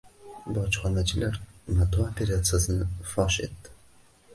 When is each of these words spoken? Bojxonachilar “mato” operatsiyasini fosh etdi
Bojxonachilar 0.57 1.39
“mato” 1.75 2.03
operatsiyasini 2.09 2.93
fosh 3.15 3.43
etdi 3.51 3.81